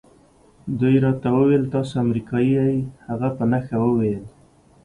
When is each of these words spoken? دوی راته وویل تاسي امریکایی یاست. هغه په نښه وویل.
دوی 0.79 0.95
راته 1.03 1.27
وویل 1.37 1.63
تاسي 1.73 1.93
امریکایی 2.05 2.51
یاست. 2.57 2.91
هغه 3.07 3.29
په 3.37 3.43
نښه 3.51 3.77
وویل. 3.81 4.23